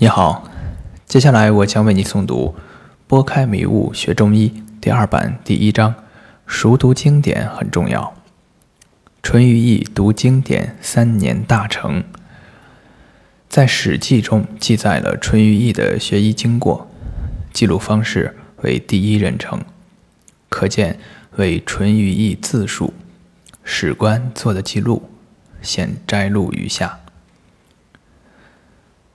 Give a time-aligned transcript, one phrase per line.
[0.00, 0.48] 你好，
[1.06, 2.54] 接下来我将为你诵读
[3.08, 4.48] 《拨开迷雾学中医》
[4.80, 5.92] 第二版第一章。
[6.46, 8.14] 熟读经典很重要。
[9.24, 12.04] 淳于意读经典三年大成，
[13.48, 16.88] 在《史记》中记载了淳于意的学医经过，
[17.52, 19.60] 记录方式为第一人称，
[20.48, 21.00] 可见
[21.38, 22.94] 为淳于意自述。
[23.64, 25.10] 史官做的记录，
[25.60, 27.00] 现摘录于下。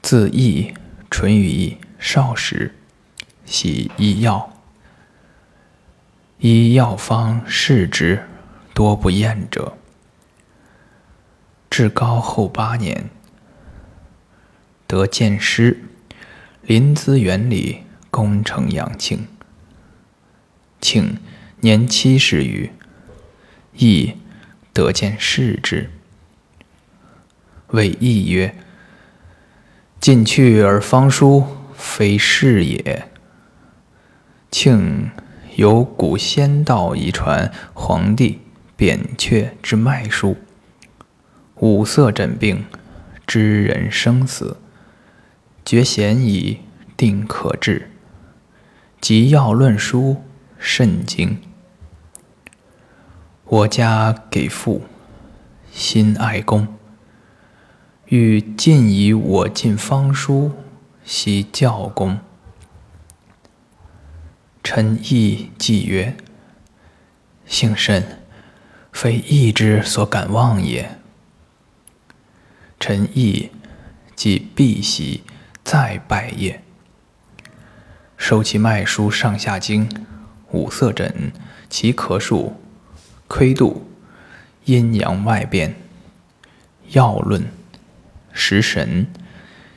[0.03, 0.73] 自义，
[1.09, 2.75] 淳于意少时，
[3.45, 4.51] 习医药。
[6.39, 8.27] 医药方试之，
[8.73, 9.77] 多不厌者。
[11.69, 13.09] 至高后八年，
[14.85, 15.85] 得见师，
[16.63, 19.25] 临淄园里功成杨庆。
[20.81, 21.17] 庆
[21.61, 22.69] 年七十余，
[23.77, 24.13] 亦
[24.73, 25.89] 得见视之，
[27.67, 28.53] 谓义曰。
[30.03, 31.45] 进去而方书，
[31.77, 33.07] 非是也。
[34.51, 35.09] 庆
[35.55, 38.41] 有古仙道遗传皇帝
[38.75, 40.35] 扁鹊之脉书，
[41.55, 42.65] 五色诊病，
[43.25, 44.57] 知人生死，
[45.63, 46.59] 觉贤矣，
[46.97, 47.89] 定可治。
[48.99, 50.21] 及药论书
[50.59, 51.39] 甚精。
[53.45, 54.81] 我家给父，
[55.71, 56.67] 心爱公。
[58.15, 60.51] 欲尽以我尽方书，
[61.03, 62.19] 悉教功。
[64.63, 66.15] 臣亦既曰
[67.47, 68.19] ：“幸甚，
[68.91, 70.99] 非义之所敢忘也。”
[72.79, 73.49] 臣亦
[74.15, 75.23] 即必席
[75.63, 76.61] 再拜也，
[78.15, 79.89] 收其脉书上下经、
[80.51, 81.33] 五色诊、
[81.67, 82.57] 其咳数、
[83.27, 83.89] 窥度、
[84.65, 85.73] 阴阳外变、
[86.89, 87.62] 药论。
[88.33, 89.05] 食神，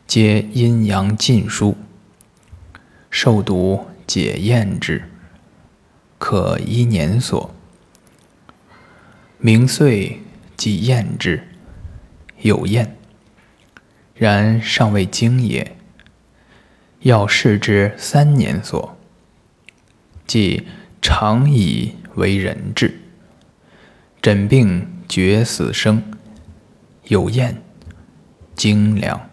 [0.07, 1.77] 皆阴阳尽书，
[3.11, 5.05] 受读解验之，
[6.19, 7.55] 可一年所。
[9.39, 10.23] 明岁
[10.57, 11.47] 即验之，
[12.41, 12.97] 有验，
[14.15, 15.77] 然尚未经也。
[17.01, 18.97] 要试之三年所，
[20.27, 20.67] 即
[21.03, 22.99] 常以为人治。
[24.23, 26.03] 诊病决死生，
[27.05, 27.63] 有验。
[28.57, 29.29] 精良。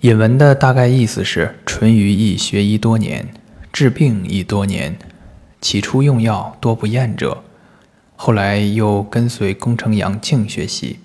[0.00, 3.34] 引文的大概意思是：淳于意学医多年，
[3.72, 4.96] 治病亦多年。
[5.60, 7.42] 起初用药多不厌者，
[8.14, 11.00] 后来又跟随工程杨庆学习。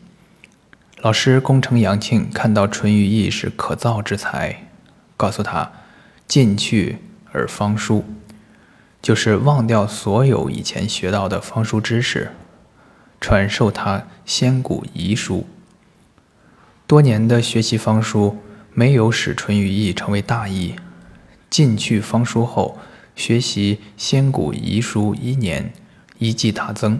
[0.97, 4.67] 老师工程杨庆看到淳于意是可造之才，
[5.17, 5.71] 告诉他
[6.27, 6.97] ：“进去
[7.31, 8.05] 而方书，
[9.01, 12.33] 就是忘掉所有以前学到的方书知识，
[13.19, 15.47] 传授他先古遗书。”
[16.91, 18.35] 多年的学习方书，
[18.73, 20.75] 没有使淳于意成为大医。
[21.49, 22.79] 进去方书后，
[23.15, 25.71] 学习先古遗书一年，
[26.17, 26.99] 医技大增。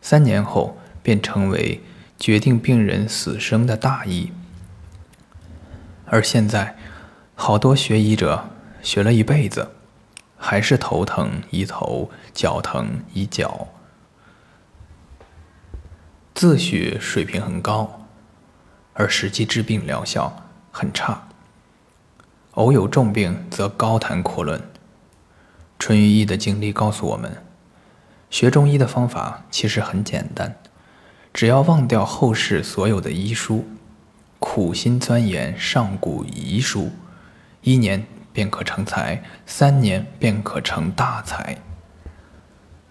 [0.00, 1.82] 三年后，便成为
[2.18, 4.32] 决定病人死生的大医。
[6.06, 6.78] 而现在，
[7.34, 8.48] 好多学医者
[8.80, 9.72] 学了一辈子，
[10.38, 13.68] 还是头疼医头，脚疼医脚，
[16.32, 17.98] 自诩水平很高。
[18.94, 21.28] 而实际治病疗效很差，
[22.52, 24.60] 偶有重病则高谈阔论。
[25.78, 27.42] 淳于意的经历告诉我们，
[28.30, 30.56] 学中医的方法其实很简单，
[31.32, 33.66] 只要忘掉后世所有的医书，
[34.38, 36.92] 苦心钻研上古遗书，
[37.62, 41.58] 一年便可成才，三年便可成大才。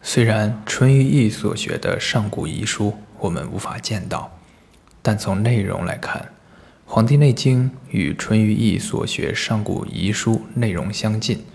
[0.01, 4.31] 虽然淳于意所学的上古遗书我们无法见到。
[5.01, 6.21] 但从内容来看，
[6.85, 11.45] 《黄帝内经》与淳于意所学上古遗书内容相近，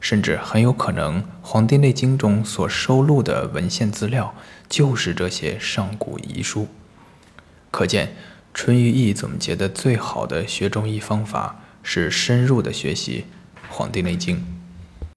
[0.00, 4.34] 甚至很有可能《黄帝内经》中所收录的文献资料
[4.68, 6.68] 就是这些上古遗书。
[7.70, 8.14] 可见，
[8.52, 13.24] 淳于意总结的最好的学中医方法是深入的学习
[13.70, 14.36] 《黄帝内经》。